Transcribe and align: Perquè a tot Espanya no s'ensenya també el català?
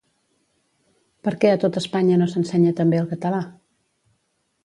Perquè 1.27 1.51
a 1.55 1.59
tot 1.65 1.77
Espanya 1.83 2.17
no 2.21 2.29
s'ensenya 2.33 2.73
també 2.81 3.01
el 3.01 3.07
català? 3.13 3.45